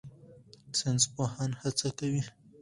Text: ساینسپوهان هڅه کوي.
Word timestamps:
ساینسپوهان 0.77 1.51
هڅه 1.61 1.89
کوي. 1.99 2.23